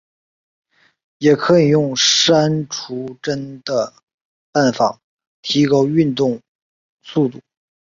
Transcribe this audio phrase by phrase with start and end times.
[1.19, 3.93] 也可以用删除帧的
[4.51, 4.99] 办法
[5.43, 6.41] 提高运动
[7.03, 7.39] 速度。